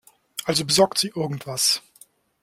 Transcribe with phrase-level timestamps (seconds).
[0.45, 1.83] Also besorgt sie irgendwas.